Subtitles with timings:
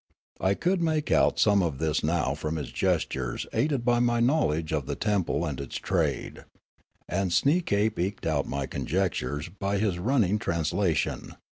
[0.39, 4.47] I could make out some of this now from his gestures, aided by my know
[4.47, 6.43] ledge of the temple and its trade;
[7.07, 11.35] and Sneekape eked out my conjectures by his running translation.